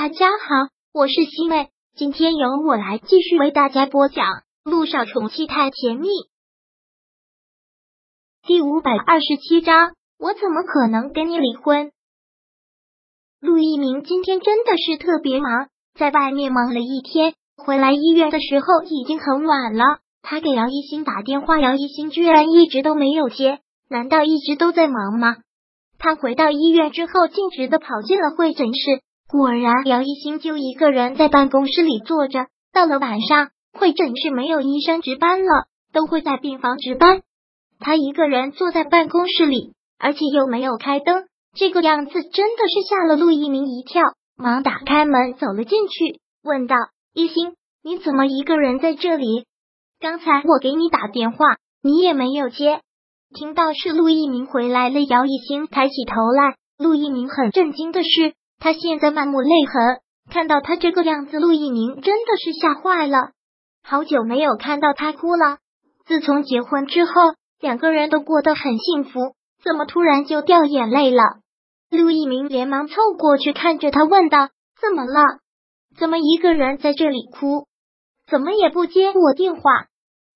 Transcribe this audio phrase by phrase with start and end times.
[0.00, 4.26] 大家好，我是西妹，今天由我来继续为大家播讲
[4.62, 6.06] 《路上宠妻太甜蜜》
[8.46, 9.90] 第五百二十七章。
[10.16, 11.90] 我怎么可能跟你离婚？
[13.40, 15.66] 陆一鸣今天真的是特别忙，
[15.98, 19.98] 在外面忙了一天，回来医院的时候已经很晚了。
[20.22, 23.58] 他给姚一星打电话，姚一星居然一直都没有接，
[23.88, 25.38] 难道一直都在忙吗？
[25.98, 29.02] 他回到医院之后，径直的跑进了会诊室。
[29.30, 32.46] 果然，姚一星就一个人在办公室里坐着。
[32.72, 37.20] 到了晚上，会诊室没有医生值班了，都会在病房值班。
[37.78, 44.02] 他一个人坐在办公室里，而且又没有开灯，这个样子真的是吓了陆一鸣一跳，
[44.34, 46.76] 忙打开门走了进去，问道
[47.12, 47.52] ：“一星，
[47.84, 49.44] 你怎么一个人在这里？
[50.00, 51.38] 刚才我给你打电话，
[51.82, 52.80] 你也没有接。”
[53.38, 58.32] 听到是陆一鸣回来了，姚一星抬起头来，陆一鸣很震惊的是。
[58.58, 63.30] 他现在满目泪痕，看到他这个样子，陆一鸣真的是吓坏了。
[63.82, 65.58] 好久没有看到他哭了。
[66.06, 67.12] 自从结婚之后，
[67.60, 71.22] 两个人都过得很幸福，怎么突然就掉眼泪了？
[71.90, 74.48] 陆一鸣连忙凑过去看着他，问道
[74.80, 75.22] ：“怎么了？
[75.98, 77.66] 怎么一个人在这里哭？
[78.26, 79.60] 怎么也不接我电话？”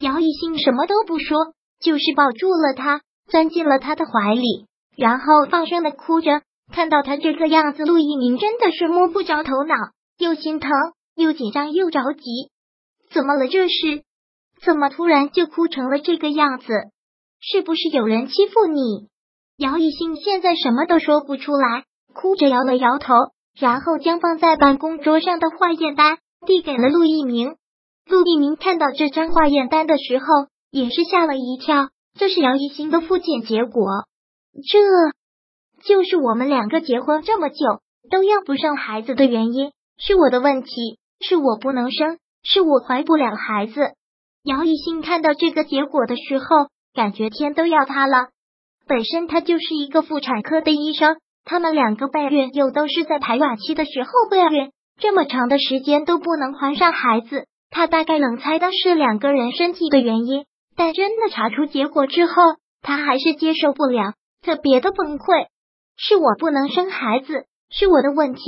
[0.00, 6.42] 姚一兴什么都不说，就是抱住了他，钻进了他的怀里，然后放声的哭着。
[6.72, 9.74] 看到他这个样子，陆一鸣真的是摸不着头脑，
[10.18, 10.70] 又心疼
[11.14, 12.22] 又紧张又着急。
[13.12, 13.46] 怎么了？
[13.46, 14.02] 这是
[14.64, 16.66] 怎么突然就哭成了这个样子？
[17.40, 19.08] 是不是有人欺负你？
[19.58, 23.14] 姚一兴现在什么都说不出来，哭着摇了摇头，
[23.58, 27.56] 然后将放在办公桌上的化验单递给了陆一鸣。
[28.06, 30.24] 陆一鸣看到这张化验单的时候，
[30.70, 31.90] 也是吓了一跳。
[32.18, 33.84] 这是姚一兴的复检结果，
[34.54, 35.21] 这。
[35.84, 37.56] 就是我们两个结婚这么久
[38.10, 40.70] 都要不上孩子的原因，是我的问题，
[41.20, 43.80] 是我不能生，是我怀不了孩子。
[44.44, 46.44] 姚一新看到这个结果的时候，
[46.94, 48.28] 感觉天都要塌了。
[48.86, 60.44] 本身他就是一个妇产科的医生，他们两个备孕又都是在排卵期的时候备孕，这么长的时间都不能怀上孩子，他大概能猜到是两个人身体的原因，
[60.76, 62.34] 但真的查出结果之后，
[62.82, 65.46] 他还是接受不了，特别的崩溃。
[65.96, 68.42] 是我不能生孩子，是我的问题，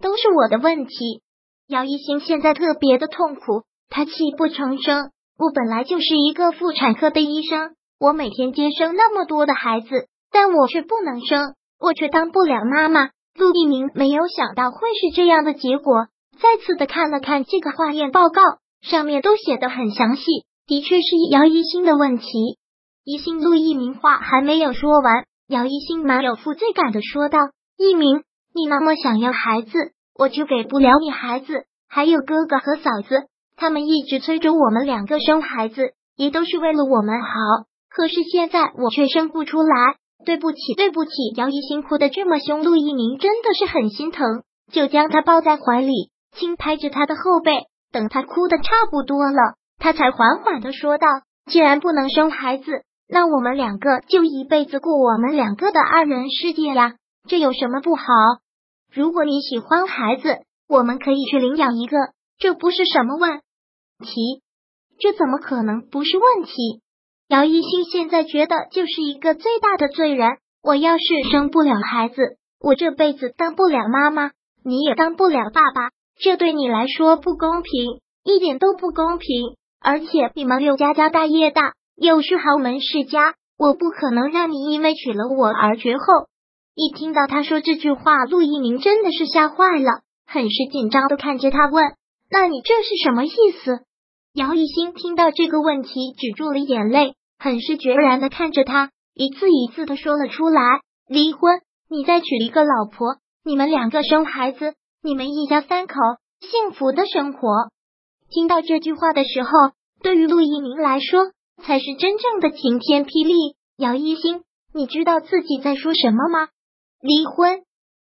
[0.00, 1.22] 都是我的问题。
[1.66, 5.10] 姚一星现在特别的痛苦，他泣不成声。
[5.38, 13.10] 我本来就是一个妇产科的医生，我每天接生那么多的孩子，但我却不能生，我却当不了妈妈。
[13.34, 16.08] 陆一鸣没有想到会是这样的结果，
[16.40, 18.42] 再次的看了看这个化验报告，
[18.82, 20.24] 上面都写的很详细，
[20.66, 22.58] 的确是姚一星的问题。
[23.04, 25.24] 一星陆一鸣话还没有说完。
[25.50, 27.40] 姚一兴满有负罪感的说道
[27.76, 28.22] ：“一鸣，
[28.54, 29.72] 你那么想要孩子，
[30.16, 31.64] 我就给不了你孩子。
[31.88, 37.30] 还有哥哥和嫂子，他们一直催着我们两个生孩子，也都是为了我们好。
[37.90, 47.64] 可是现在我却生不出来，对不起，对不起。”姚一兴哭的这么凶，陆一鸣真的是很心疼，就将他抱在怀里，轻拍着他的后背。
[47.90, 51.08] 等他哭的差不多了，他才缓缓的说道
[51.50, 52.70] ：“既然不能生孩子。”
[53.12, 56.94] 那我们两个就一辈子过我们两个的二人世界呀，
[57.28, 58.04] 这有什么不好？
[58.92, 60.38] 如果你喜欢孩子，
[60.68, 61.96] 我们可以去领养一个，
[62.38, 63.40] 这不是什么问
[63.98, 64.42] 题。
[65.00, 66.82] 这怎么可能不是问题？
[67.28, 70.38] 姚一新现在觉得就是一个最大的罪人。
[70.62, 74.30] 我要是生不了孩子，我这辈子当不了妈妈，
[74.62, 75.90] 你也当不了爸爸，
[76.22, 79.56] 这对你来说不公平，一点都不公平。
[79.80, 81.72] 而且你们刘家家大业大。
[82.00, 86.04] 又是豪门世家，我不可能让你因为娶了我而绝后。
[86.74, 91.84] 一听到他说这句话，陆一鸣真的是吓坏了，很是紧张的看着他问
[92.32, 93.28] ：“那你这是什么意
[93.62, 93.80] 思？”
[94.32, 100.62] 姚一新听到这个问题，止住了眼泪，很是决然的看着他，一字一字的说了出来
[101.06, 101.60] ：“离婚，
[101.90, 104.72] 你再娶一个老婆，你们两个生孩子，
[105.02, 105.94] 你们一家三口
[106.40, 107.68] 幸福的生活。”
[108.32, 109.50] 听到这句话的时候，
[110.02, 111.32] 对于陆一鸣来说。
[111.60, 114.42] 才是真正的晴天霹雳，姚一星，
[114.74, 116.48] 你知道自己在说什么吗？
[117.00, 117.62] 离婚？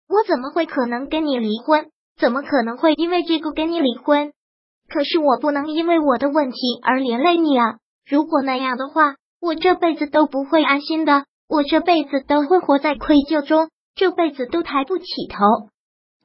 [0.07, 1.89] 我怎么会可能跟你离婚？
[2.19, 4.33] 怎么可能会因为这个跟你离婚？
[4.87, 7.77] 可是我不能因为我的问题而连累你啊！
[8.05, 15.69] 如果那样的话，我这辈子都不会安心的，我这辈子都会活在愧疚中，这辈子都抬不起头。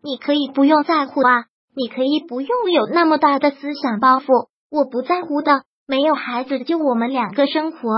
[0.02, 1.44] 你可以不用在乎啊，
[1.74, 5.62] 你可以不用有那么大的思想包袱，我不在乎的。
[5.88, 7.88] 没有孩子，就我们两个生活。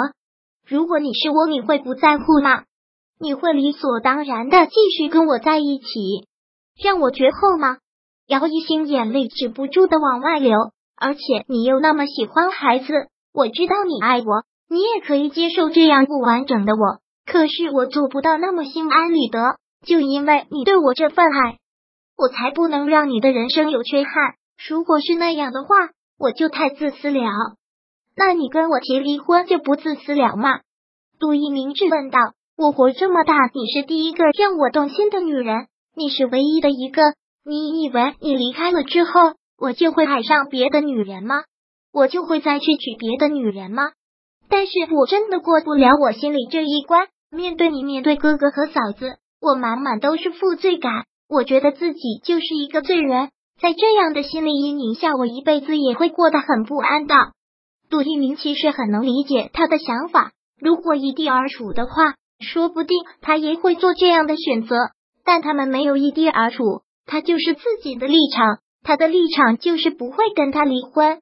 [0.65, 2.63] 如果你是我，你会不在乎吗？
[3.19, 6.29] 你会理所当然的继续跟我在一起，
[6.81, 7.79] 让我绝后吗？
[8.29, 10.57] 姚一星眼泪止不住的往外流，
[10.97, 12.87] 而且你又那么喜欢孩子，
[13.35, 21.59] 我知道你爱我，你也可以接受这样不完整的我，可是我做不到那么心安理得，就因为你对我这份爱，
[22.17, 24.13] 我才不能让你的人生有缺憾。
[24.69, 25.75] 如果是那样的话，
[26.21, 27.27] 我就太自私了。
[28.17, 30.61] 那你跟我提离婚就不自私了吗？
[31.19, 32.19] 杜一鸣质问道。
[32.57, 37.01] 我活这么大，你是第一个让我动心的女人，你是唯一的一个。
[37.43, 39.13] 你以为你离开了之后，
[39.59, 41.37] 我就会爱上别的女人吗？
[41.91, 43.93] 我就会再去娶别的女人吗？
[44.51, 47.09] 但是我真的过不了我心里这一关。
[47.31, 51.07] 面对你，面对哥哥和嫂子，我满满都是负罪感。
[51.31, 57.15] 我觉得自己就是一个罪人，在这样的心理阴影下，我一辈子也会过得很不安的。
[57.91, 64.77] 杜一鸣其实很能理解他的想法，如果异地而处的话，说不定他也会做这样的选择。
[65.25, 66.83] 但他们没有异地而处。
[67.07, 71.21] 他就是自己的立场，他的立场就是不会跟他离婚。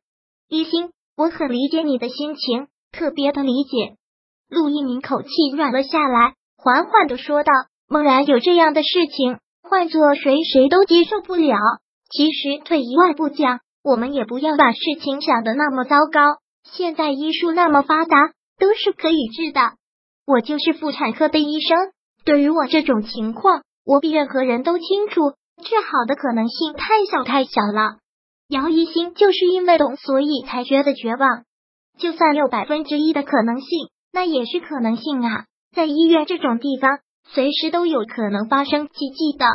[0.49, 3.97] 一心，我很理解你的心情，特别的理解。
[4.51, 7.53] 陆一鸣口气软了下来，缓缓的说道
[7.89, 11.57] ：“猛然有这样的事情，换做谁谁都接受不了。
[12.11, 16.37] 其实退一万步讲，我们也不要把事情想的那么糟糕。
[16.73, 19.61] 现在医术那么发达，都是可以治的。
[20.27, 21.77] 我就是妇产科的医生，
[22.25, 27.97] 对于我这种情况，我比任何人都清楚。”治好的可能性太小太小了。
[28.49, 31.43] 姚一星就是因为懂，所以才觉得绝望。
[31.99, 33.69] 就算有百分之一的可能性，
[34.13, 35.47] 那也是可能性啊。
[35.75, 39.47] 在医院这种地方，随时都有可能发生奇迹的。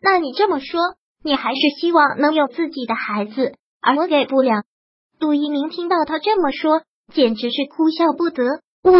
[0.00, 0.80] 那你这么说，
[1.22, 4.62] 你还是希望能有自己的孩子，而我给不了。
[5.18, 6.82] 杜一鸣听到他这么说，
[7.12, 8.42] 简直是哭笑不得。
[8.82, 8.92] 我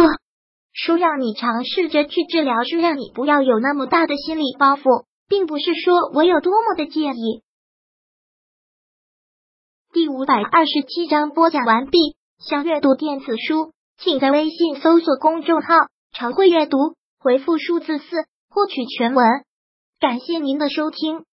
[0.73, 5.05] 说让你尝试着去治疗，是让你不要有那么大的心理包袱。
[5.29, 7.43] 并不是说我有多么的介意。
[9.91, 12.15] 第五百二十七章播讲完毕。
[12.39, 15.73] 想阅读电子书，请在微信搜索公众号
[16.15, 16.77] “常会阅读”，
[17.19, 18.05] 回复数字四
[18.49, 19.25] 获取全文。
[19.99, 21.25] 感谢您的收听。